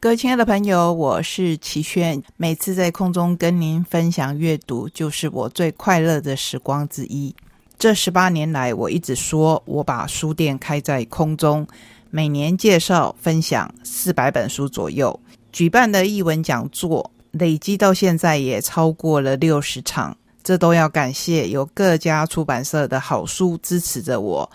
[0.00, 2.22] 各位亲爱的朋友，我是齐轩。
[2.36, 7.34] 每次在空中跟您分享阅读，就是我最快乐的时光之一。
[7.76, 11.66] 这十八年来，我一直说我把书店开在空中，
[12.10, 15.18] 每年介绍分享四百本书左右。
[15.50, 24.48] 举办的译文讲座累积到现在也超过了六十场，这都要感谢有各家出版社的好书支持着我，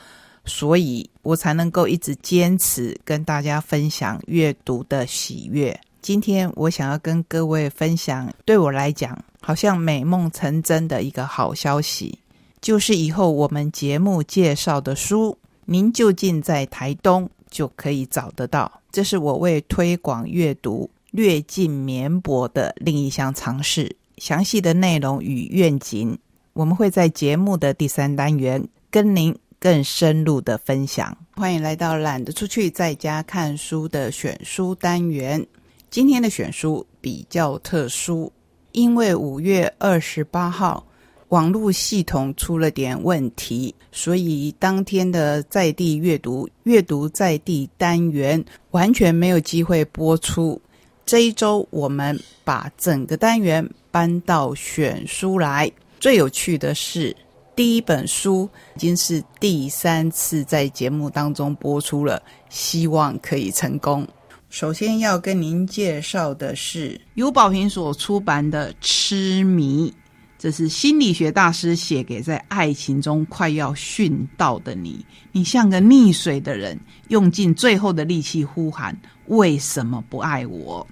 [0.45, 5.79] 所以我才能够一直坚持跟大家分享阅读的喜悦。
[6.01, 12.19] 今天我想要跟各位分享，对我来讲好像美梦成真的一个好消息，
[12.61, 18.69] 就是以后我们节目介绍的书，您就近在台东就可以找得到。
[18.91, 23.95] 这是我为推广阅读略尽绵薄的另一项尝试。
[24.17, 26.17] 详细的内容与愿景，
[26.53, 31.17] 我们会在节目的第三单元跟您更深入的分享。
[31.37, 35.47] 欢迎来到懒得出去，在家看书的选书单元。
[35.89, 38.29] 今天的选书比较特殊，
[38.73, 40.85] 因为五月二十八号。
[41.29, 50.61] 网络系统出了点问题，所以当天的在地阅读、阅读在地单元完全没有机会播出。
[51.07, 55.71] 这一周，我们把整个单元搬到选书来。
[55.99, 57.15] 最有趣的是，
[57.55, 64.07] 第一本书已经是第三次在节目当中播出了，希望可以成功。
[64.49, 69.91] 首先要跟您介绍的是由宝平所出版的《痴迷》。
[70.37, 75.05] 这是心理学大师写给在爱情中快要殉道的你。
[75.31, 76.77] 你像个溺水的人，
[77.07, 78.93] 用尽最后的力气呼喊
[79.27, 80.85] ：“为什么不爱我？”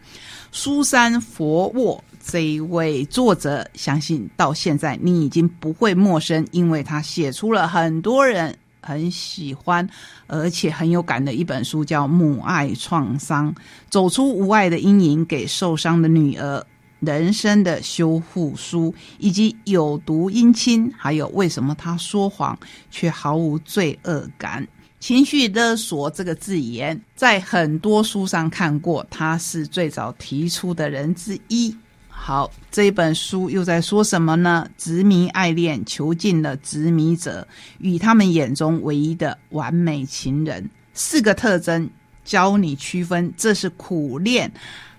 [0.53, 9.87] 苏珊·佛沃这一位作者，相信到现在你已经不会陌生，因为他写出了很多人很喜欢
[10.27, 13.53] 而且很有感的一本书，叫《母爱创伤：
[13.89, 16.59] 走出无爱的阴影给受伤的女儿》。
[16.99, 22.55] 人生的修复书，以及有毒姻亲，还有为什么他说谎
[22.91, 24.67] 却毫无罪恶感？
[24.99, 31.75] 情绪勒索这个字眼，在很多书上看过，他是最早提出的人之一。
[32.23, 34.69] 好，这本书又在说什么呢？
[34.77, 37.45] 执迷爱恋，囚禁了执迷者
[37.79, 40.69] 与他们眼中唯一的完美情人。
[40.93, 41.89] 四个特征
[42.23, 44.49] 教你区分，这是苦恋。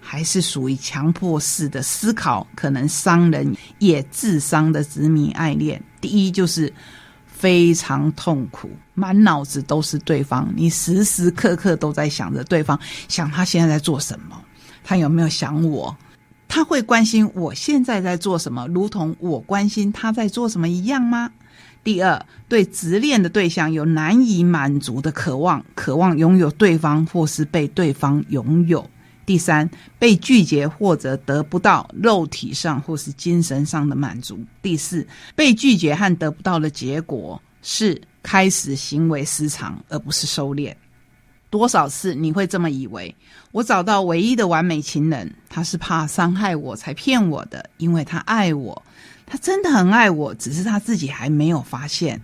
[0.01, 5.81] 还是属于强迫式的思考，可能伤人也自伤的执迷爱恋。
[6.01, 6.71] 第一就是
[7.25, 14.43] 非常痛苦，满脑子都是对方，你时时刻刻都在想着对方，想他现在在做什么，
[14.83, 15.97] 他有没有想我，
[16.55, 21.33] 他会关心我现在在做什么，如同我关心他在做什么一样吗？
[21.83, 28.87] 第二，对执恋的对象有难以满足的渴望，渴望拥有对方或是被对方拥有。
[29.25, 29.67] 第三，
[29.99, 34.39] 被拒绝或者得不到肉体上或是精神上的满足。
[34.61, 40.75] 第四，被拒绝和得不到的结果是开始行为失常，而不是收敛。
[41.53, 43.15] 多少次你会这么以为？
[43.51, 48.83] 我找到唯一的完美情人，他是怕伤害我才骗我的，因为他爱我，
[49.27, 52.23] 他真的很爱我，只是他自己还没有发现。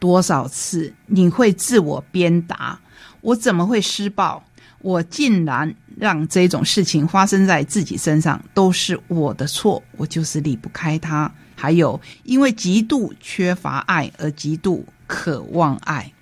[0.00, 2.80] 多少次你会自我鞭打？
[3.20, 4.42] 我怎么会施暴？
[4.80, 9.80] 我竟然让这种事情发生在自己身上，都是我的错。
[9.96, 11.32] 我就是离不开他。
[11.54, 16.12] 还有，因为极度缺乏爱而极度渴望爱，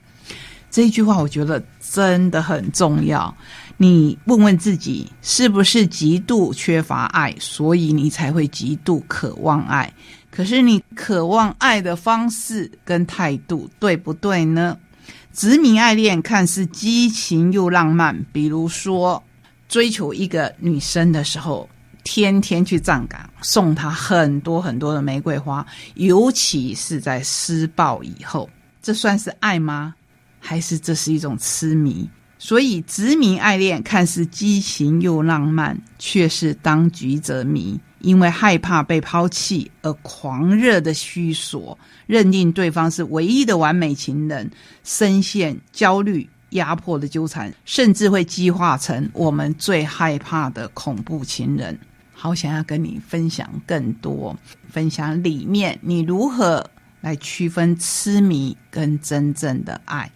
[0.77, 3.35] 这一句话我觉得真的很重要。
[3.79, 9.91] 你问问自己，是不是极度缺乏爱，所以你才会极度渴望爱？
[10.31, 14.77] 可是你渴望爱的方式跟态度对不对呢？
[15.33, 19.25] 执迷爱恋看似激情又浪漫，比如说
[19.71, 21.67] 追求一个女生的时候，
[22.05, 28.47] 天天去站岗，送她很多很多的玫瑰花，尤其是在施暴以后，
[28.83, 29.95] 这算是爱吗？
[30.47, 32.09] 还是这是一种痴迷？
[32.39, 37.81] 所以执迷爱恋看似激情又浪漫，却是当局者迷。
[38.01, 41.77] 因为害怕被抛弃而狂热的虚索，
[42.07, 44.49] 认定对方是唯一的完美情人，
[44.85, 51.77] 深陷焦虑、压迫的纠缠，甚至会激化成我们最害怕的恐怖情人。
[52.13, 54.37] 好想要跟你分享更多，
[54.69, 56.65] 分享里面你如何
[57.01, 60.09] 来区分痴迷跟真正的爱。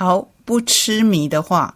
[0.00, 1.74] 好，不痴迷的话，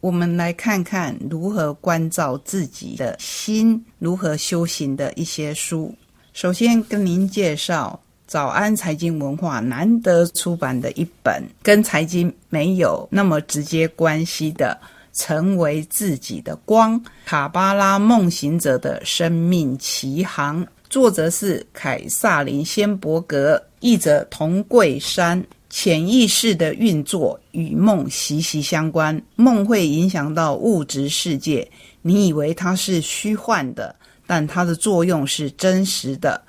[0.00, 5.90] 我们来看看如何关照自己的心，如何修行的一些书。
[6.34, 14.78] 首先跟您介绍早安财经文化难得出版的一本，跟财经没有那么直接关系的。
[15.14, 25.42] 成为自己的光，卡巴拉梦行者的生命奇航，作者是凯撒琳·仙伯格，译者童桂山。
[25.74, 31.66] 潜意识的运作与梦息息相关，梦会影响到物质世界。
[32.02, 33.96] 你以为它是虚幻的，
[34.26, 36.42] 但它的作用是真实的。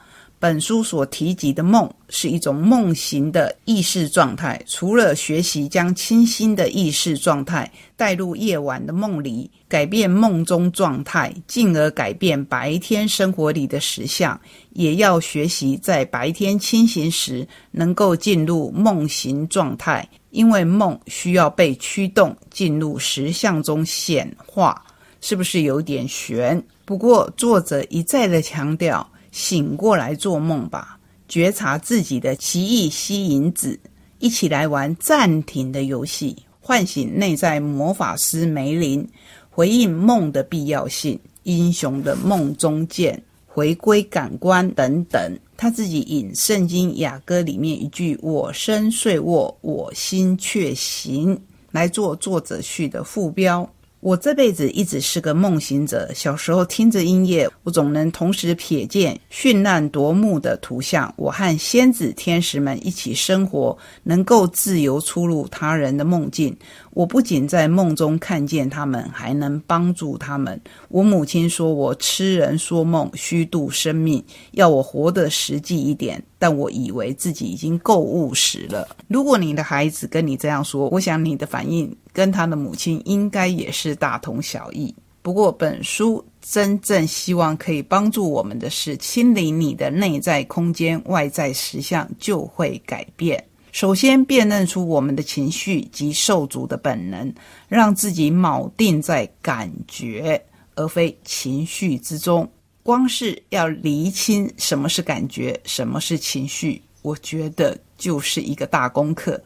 [0.44, 4.62] 本书所提及的梦是一种梦形的意识状态。
[4.68, 14.38] 除了学习将清新的意识状态带入夜晚的梦里，改变梦中状态，进而改变白天生活里的实相，
[14.72, 20.06] 也要学习在白天清醒时能够进入梦形状态。
[20.32, 24.84] 因为梦需要被驱动进入实相中显化，
[25.22, 26.62] 是不是有点悬？
[26.84, 29.10] 不过作者一再的强调。
[29.34, 33.80] 醒过来做梦吧，觉察自己的奇异吸引子，
[34.20, 39.10] 一起来玩暂停的游戏，唤醒内在魔法师梅林，
[39.50, 45.40] 回应梦的必要性，英雄的梦中见，回归感官等等。
[45.58, 51.42] 他自己引圣经雅歌里面一句“我身睡卧，我心却行”
[51.72, 53.68] 来做作者序的副标。
[54.04, 56.12] 我这辈子一直是个梦行者。
[56.14, 61.12] 小时候听着音乐，我总能同时瞥见绚烂夺目的图像。
[61.16, 66.54] 我和仙子、天使们一起生活，能够自由出入他人的梦境。
[66.94, 70.60] 我不仅在梦中看见他们，还能帮助他们。
[70.90, 76.24] 我母亲说我痴人说梦，虚度生命，要我活得实际一点。
[76.38, 78.88] 但我以为自己已经够务实了。
[79.08, 84.94] 如果你的孩子跟你这样说，我想你的反应跟他的母亲应该也是大同小异。
[85.22, 93.42] 不过，本书真正希望可以帮助我们的是，清理你的内在空间，外在实相就会改变。
[93.74, 97.34] 首先，辨认出我们的情绪及受阻的本能，
[97.68, 100.40] 让自己锚定在感觉
[100.76, 102.48] 而非情绪之中。
[102.84, 109.42] 光是要厘清什么是感觉，什么是情绪，我觉得就是一个大功课。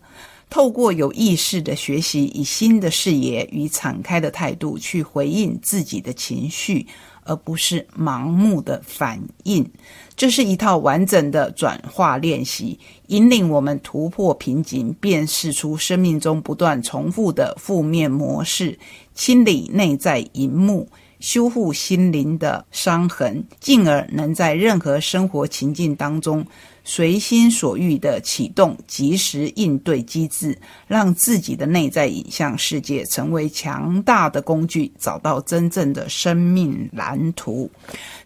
[0.50, 6.86] 透过有意识的学习，以新的视野与敞开的态度去回应自己的情绪。
[7.30, 9.70] 而不是盲目的反应，
[10.16, 18.80] 这是一套完整的转化练习，引领我们突破瓶颈，辨识出生命中不断重复的负面模式，
[19.14, 20.88] 清理内在荧幕，
[21.20, 26.46] 修复心灵的伤痕，进而能在任何生活情境当中。
[26.90, 30.58] 随心所欲的启动及时应对机制，
[30.88, 37.70] 让自己的内在影像世界成为强大的工具，找到真正的生命蓝图。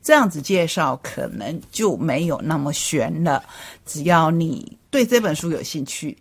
[0.04, 3.44] 这样子介绍可能就没有那么悬了。
[3.84, 6.16] 只要你对这本书有兴趣，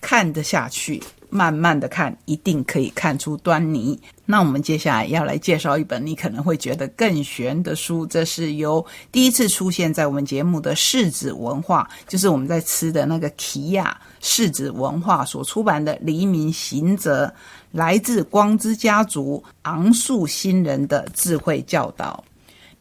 [0.00, 1.00] 看得下去。
[1.34, 4.00] 慢慢的看，一定可以看出端倪。
[4.24, 17.26] 那我们接下来要来介绍一本你可能会觉得更玄的书，这是由第一次出现在我们节目的世子文化，就是我们在吃的那个奇亚世子文化所出版的《黎明行者》，
[17.72, 22.22] 来自光之家族昂树新人的智慧教导。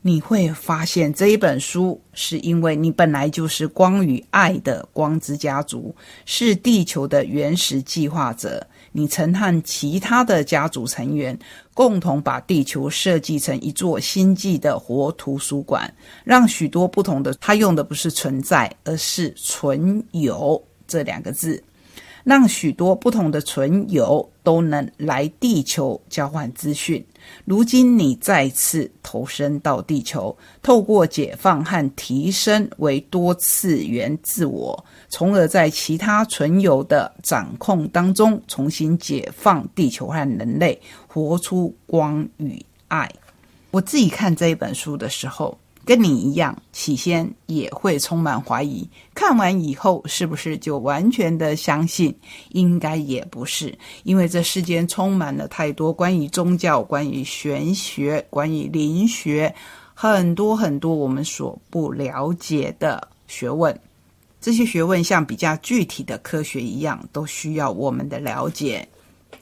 [0.05, 5.95] 你会发现这一本书，是因为你本来就是光与爱的光之家族，
[6.25, 8.67] 是地球的原始计划者。
[8.91, 11.39] 你曾和其他的家族成员
[11.73, 15.91] 共同把地球设计成一座星际的活图书馆，
[16.25, 21.63] 让许多不同的他用的不是存在，而是存有这两个字。
[22.23, 27.05] 让许多不同的存有都能来地球交换资讯。
[27.45, 43.11] 如今你再次投身到地球，透过解放和提升为多次元自我，从而在其他存有的掌控当中重新解放地球和人类，活出光与爱。
[43.71, 45.57] 我自己看这一本书的时候。
[45.85, 48.87] 跟你一样，起先也会充满怀疑。
[49.13, 52.15] 看完以后，是不是就完全的相信？
[52.51, 59.53] 应该也不是，因为这世间充满了太多关于宗教、关于玄学、关于灵学，
[59.93, 63.77] 很多很多我们所不了解的学问。
[64.39, 68.87] 这些学问像比较具体的科学一样，都需要我们的了解。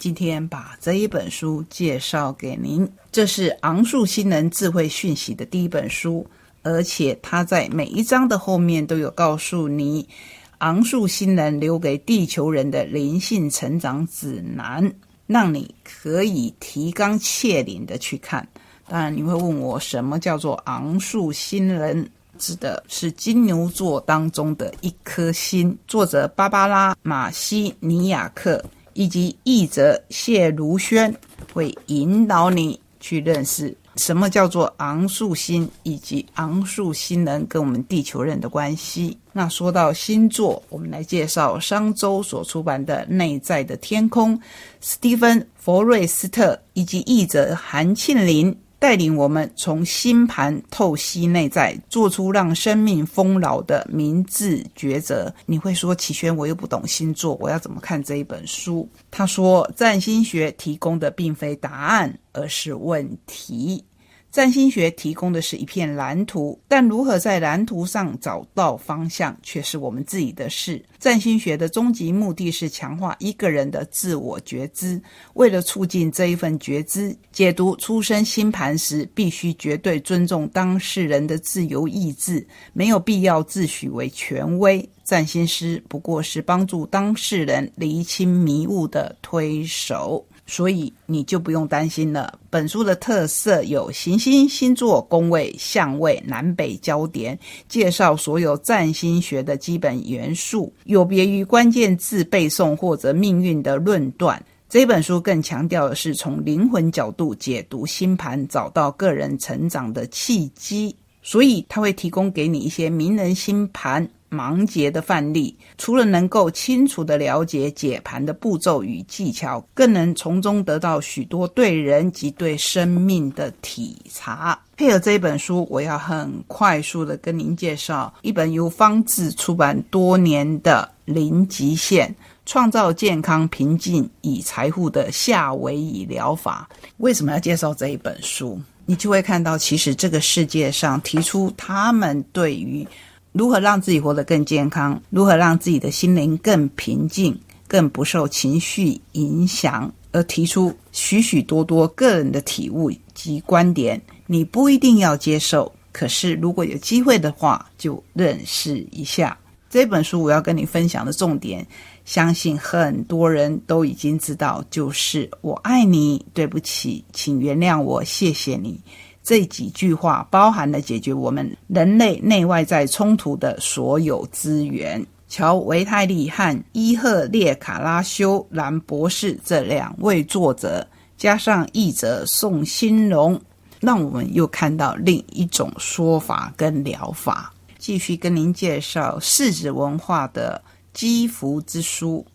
[0.01, 6.25] 今天把这一本书介绍给您，这是昂树新人智慧讯息的第一本书，
[6.63, 10.09] 而且它在每一章的后面都有告诉你
[10.57, 14.91] 昂树新人留给地球人的灵性成长指南，
[15.27, 18.47] 让你可以提纲挈领的去看。
[18.87, 22.09] 当然，你会问我什么叫做昂树新人？
[22.39, 25.77] 指的是金牛座当中的一颗星。
[25.87, 31.13] 作者芭芭拉·马西尼亚克以及译者谢如轩
[31.53, 39.17] 会引导你去认识什么叫做昂树星，以及昂树星人跟我们地球人的关系。
[39.33, 44.37] 那说到星座，我们来介绍商周所出版的《内在的天空》，
[44.79, 48.55] 斯蒂芬·佛瑞斯特以及译者韩庆林。
[48.81, 55.31] 带领我们从星盘透析内在，做出让生命丰饶的明智抉择。
[55.45, 58.89] 你会说，启轩，我又不懂星座，我要怎么看这一本书？
[59.11, 63.85] 他说，占星学提供的并非答案，而是问题。
[64.31, 70.81] 占星学提供的是一片蓝图，但如何在蓝图上找到方向，却是我们自己的事。
[70.97, 75.01] 占星学的终极目的是强化一个人的自我觉知。
[75.33, 84.87] 为了促进这一份觉知，解读出生星盘时，必须绝对尊重当事人的自由意志，没有必要自诩为权威。
[85.03, 90.25] 占星师不过是帮助当事人厘清迷雾的推手。
[90.51, 92.37] 所以你就不用担心了。
[92.49, 97.39] 本书的特色有行星、星座、宫位、相位、南北焦点，
[97.69, 104.43] 介绍所有占星学的基本元素，有别于关键字背诵或者命运的论断。
[104.67, 110.93] 这本书更强调的是从灵魂角度解读星盘，找到个人成长的契机。
[111.21, 114.09] 所以它会提供给你一些名人星盘。
[114.31, 124.57] 盲结的范例，除了能够清楚的了解解盘的步骤与技巧，更能从中得到许多对人及对生命的体察。
[124.77, 136.69] 配合这一本书，我要很快速的跟您介绍一本由方志出版多年的《零极限创造健康平静与财富的夏威夷疗法》。
[136.99, 138.57] 为什么要介绍这一本书？
[138.91, 142.85] 你就会看到，其实这个世界上提出他们对于
[143.31, 145.01] 如何让自己活得更健康？
[145.09, 149.89] 如何让自己的心灵更平静、更不受情绪影响？
[150.11, 155.71] 而提出许许多多个人的体悟及观点，你不一定要接受。
[155.93, 159.37] 可是如果有机会的话，就认识一下
[159.69, 160.21] 这本书。
[160.21, 161.65] 我要跟你分享的重点，
[162.11, 168.77] 相信很多人都已经知道，就是“我爱你”，对不起，请原谅我，谢谢你。
[169.23, 175.01] 这几句话包含了解决我们人类内外在冲突的所有资源。
[175.29, 183.39] 乔维泰利和伊赫列卡拉修兰博士这两位作者，加上译者宋新荣，
[183.79, 187.53] 让我们又看到另一种说法跟疗法。
[187.79, 190.61] 继续跟您介绍世子文化的
[190.93, 192.25] 《积福之书》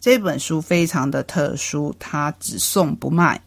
[0.00, 3.40] 这本书，非常的特殊，它只送不卖。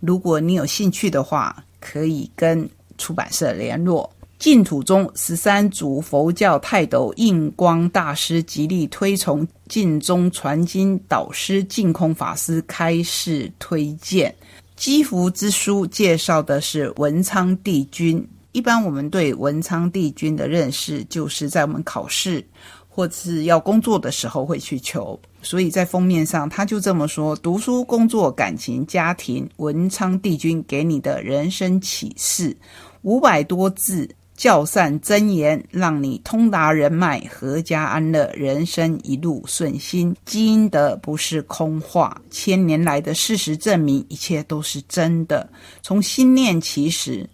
[0.00, 4.10] 如果你有兴趣的话，可以跟出版社联络。
[4.38, 14.34] 净土中十三祖佛教泰斗印光大师极力推崇净宗传经导师净空法师开示推荐。
[14.74, 18.28] 积福之书介绍的是文昌帝君。
[18.50, 22.44] 一般我们对文昌帝君的认识，就是在我们考试
[22.94, 25.18] 或是要工作的时候会去求。
[25.40, 32.54] 所以在封面上，他就这么说：读书、工作、感情、家庭，文昌帝君给你的人生启示，
[33.00, 40.14] 五百多字教善真言，让你通达人脉，阖家安乐，人生一路顺心。
[40.24, 45.48] 积阴德不是空话，千年来的事实证明，一切都是真的。
[45.80, 47.28] 从心念起始，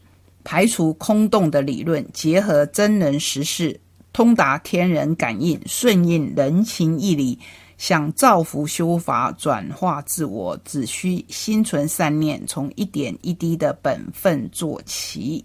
[0.45, 3.79] 排除空洞的理论，结合真人实事，
[4.19, 7.39] 通达天人感应，顺应人情义理。
[7.77, 15.45] 想造福修法、转化自我，只需心存善念，从一点一滴的本分做起。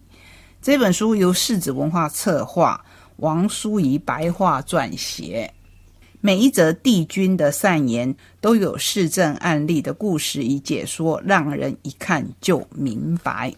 [0.59, 2.83] 这本书由世子文化策划，
[3.17, 5.53] 王淑仪白话撰写。
[6.19, 13.53] 每一则帝君的善言都有市政案例的故事与解说，让人一看就明白。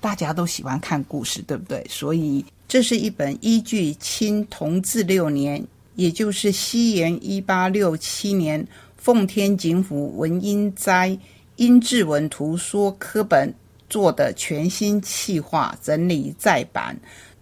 [0.00, 1.86] 大家都喜欢看故事，对不对？
[1.88, 5.66] 所以这是一本依据清同治六年。
[5.96, 8.64] 也就是西元一八六七年，
[8.96, 11.18] 奉天景府文英斋
[11.56, 13.52] 英志文图说科本
[13.90, 16.96] 做的全新企划整理再版，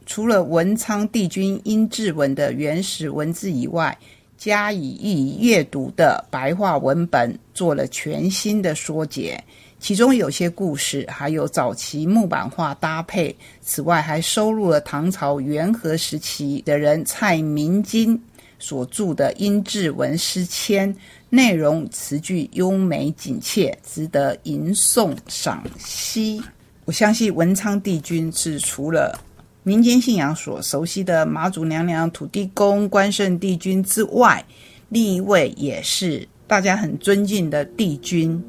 [0.06, 3.94] 除了文昌帝君英志文的原始文字以外，
[4.38, 9.44] 加以易阅读的白话文本做了全新的缩解，
[9.78, 13.36] 其中有些故事还有早期木板画搭配。
[13.60, 18.20] 此外，还收录了唐朝元和时期的人蔡明金
[18.58, 20.94] 所著的英志文诗签，
[21.28, 26.42] 内容词句优美紧切，值得吟诵赏析。
[26.86, 29.16] 我相信文昌帝君是除了
[29.62, 34.44] 民间信仰所熟悉的妈祖娘娘、土地公、关圣帝君之外，
[34.88, 38.42] 另一位也是大家很尊敬的帝君。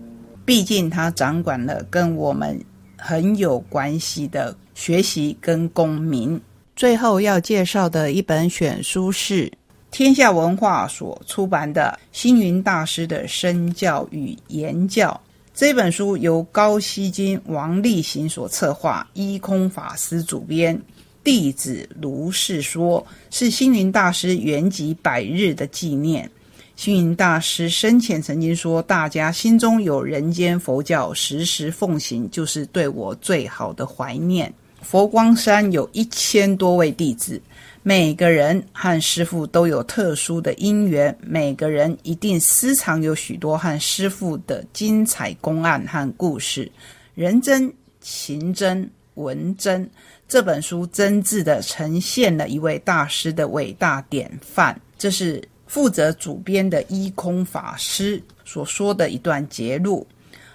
[0.48, 2.58] 毕竟他掌管了跟我们
[2.98, 6.40] 很有关系的学习跟公民。
[6.74, 9.52] 最后要介绍的一本选书是
[9.92, 15.10] 天下文化所出版的《星云大师的身教与言教》。
[15.54, 20.82] 这本书由高希金、王立行所策划，一空法师主编。
[21.26, 26.32] 弟子如是说，是星云大师圆寂百日的纪念。
[26.78, 34.54] 星云大师生前曾经说：“大家心中有人间佛教，时时奉行，就是对我最好的怀念。”
[34.84, 37.42] 佛光山有一千多位弟子。
[37.82, 46.72] 每个人和师父都有特殊的因缘，每个人一定私藏有许多和师父的精彩公案和故事。
[47.16, 49.90] 人真情真文真，
[50.28, 54.80] 这本书真挚的呈现了一位大师的伟大典范。
[54.96, 60.08] 这是负责主编的一空法师所说的一段节录：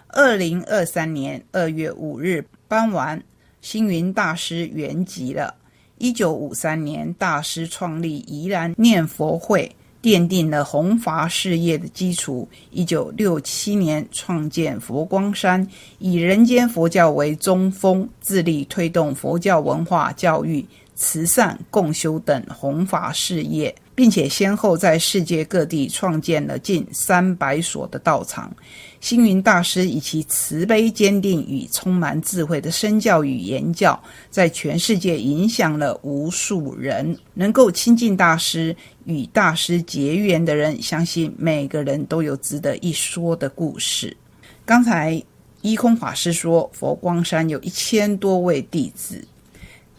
[0.09, 3.23] 二零二三年二月五日傍晚，
[3.61, 5.55] 星云大师圆寂了。
[5.99, 9.71] 一九五三年，大师创立宜兰念佛会，
[10.03, 12.49] 奠定了弘法事业的基础。
[12.71, 15.65] 一九六七年，创建佛光山，
[15.99, 20.67] 以人间佛教为中锋，致力推动佛教文化教育、
[20.97, 23.73] 慈善共修等弘法事业。
[24.03, 28.53] 并且先后在世界各地创建了近三百所的道场。
[29.01, 37.17] 星云大师以其慈悲、坚定与充满智慧的身教与言教，在全世界影响了无数人。
[37.35, 44.17] 能够亲近大师、与大师结缘的人，相信每个人都有值得一说的故事。
[44.65, 45.23] 刚才
[45.61, 49.25] 一空法师说，佛光山有一千多位弟子，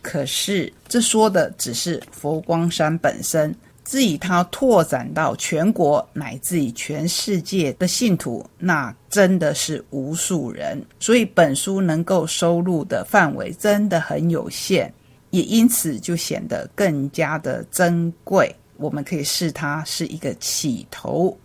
[0.01, 3.55] 可是这说的只是佛光山本身。
[3.83, 10.83] 至于他拓展到全国乃至于全世界的信徒，那真的是无数人。
[10.99, 14.91] 所以本书能够收录的范围真的很有限，
[15.31, 18.55] 也因此就显得更加的珍贵。
[18.77, 21.37] 我们可以视它是一个起头。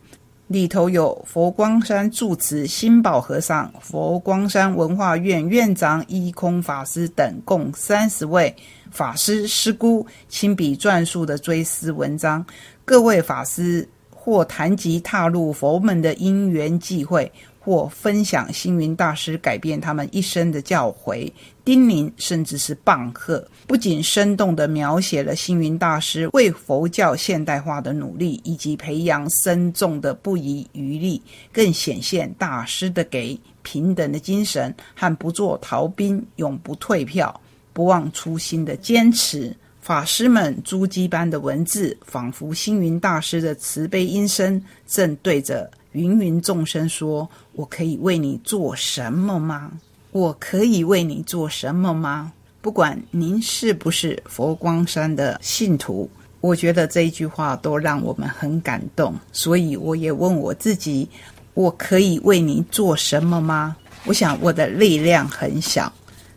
[0.48, 8.54] 里头有佛光山住持新宝和尚、佛光山文化院院长一空法师等共三十位
[8.90, 12.44] 法师师姑亲笔撰述的追思文章。
[12.86, 17.30] 各位法师或谈及踏入佛门的因缘际会。
[17.68, 21.30] 或分享星云大师改变他们一生的教诲、
[21.66, 31.20] 叮咛，甚至是棒喝，不仅生动地描写了星云大师为佛教现代化的努力，以及培养僧众的不遗余力，
[31.52, 37.38] 更显现大师的给平等的精神和不做逃兵、永不退票、
[37.74, 39.54] 不忘初心的坚持。
[39.82, 45.70] 法师们珠玑般的文字，仿佛星云大师的慈悲音声，正对着。
[45.98, 49.72] 芸芸众生说：“我可以为你做什么吗？
[50.12, 52.32] 我可以为你做什么吗？
[52.62, 56.08] 不管您是不是佛光山的信徒，
[56.40, 59.14] 我觉得这一句话都让我们很感动。
[59.32, 61.08] 所以我也问我自己：
[61.54, 63.76] 我可以为你做什么吗？
[64.04, 65.92] 我想我的力量很小，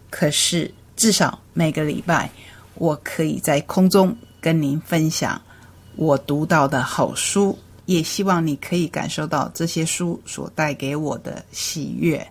[0.09, 2.29] 可是至少每个礼拜，
[2.75, 5.41] 我可以在空中跟您分享
[5.95, 7.57] 我读到的好书。”
[7.91, 12.25] 也希望你可以感受到这些书所带给我的喜悦。